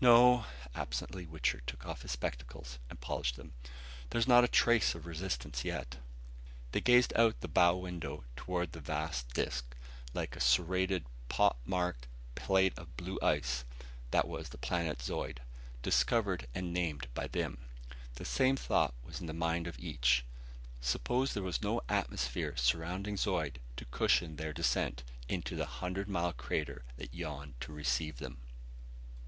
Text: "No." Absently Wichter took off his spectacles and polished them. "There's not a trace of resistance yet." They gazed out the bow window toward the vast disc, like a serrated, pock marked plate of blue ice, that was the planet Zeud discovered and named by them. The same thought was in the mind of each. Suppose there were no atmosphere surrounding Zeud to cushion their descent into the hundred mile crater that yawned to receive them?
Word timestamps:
"No." 0.00 0.44
Absently 0.74 1.24
Wichter 1.24 1.60
took 1.64 1.86
off 1.86 2.02
his 2.02 2.10
spectacles 2.10 2.80
and 2.90 3.00
polished 3.00 3.36
them. 3.36 3.52
"There's 4.10 4.26
not 4.26 4.42
a 4.42 4.48
trace 4.48 4.92
of 4.96 5.06
resistance 5.06 5.64
yet." 5.64 5.98
They 6.72 6.80
gazed 6.80 7.12
out 7.14 7.40
the 7.42 7.46
bow 7.46 7.76
window 7.76 8.24
toward 8.34 8.72
the 8.72 8.80
vast 8.80 9.28
disc, 9.34 9.76
like 10.12 10.34
a 10.34 10.40
serrated, 10.40 11.04
pock 11.28 11.58
marked 11.64 12.08
plate 12.34 12.76
of 12.76 12.96
blue 12.96 13.20
ice, 13.22 13.64
that 14.10 14.26
was 14.26 14.48
the 14.48 14.58
planet 14.58 15.00
Zeud 15.00 15.38
discovered 15.80 16.48
and 16.56 16.72
named 16.74 17.06
by 17.14 17.28
them. 17.28 17.58
The 18.16 18.24
same 18.24 18.56
thought 18.56 18.94
was 19.04 19.20
in 19.20 19.26
the 19.28 19.32
mind 19.32 19.68
of 19.68 19.78
each. 19.78 20.24
Suppose 20.80 21.34
there 21.34 21.44
were 21.44 21.52
no 21.62 21.82
atmosphere 21.88 22.56
surrounding 22.56 23.16
Zeud 23.16 23.60
to 23.76 23.84
cushion 23.84 24.34
their 24.34 24.52
descent 24.52 25.04
into 25.28 25.54
the 25.54 25.66
hundred 25.66 26.08
mile 26.08 26.32
crater 26.32 26.82
that 26.96 27.14
yawned 27.14 27.54
to 27.60 27.72
receive 27.72 28.16
them? 28.18 28.38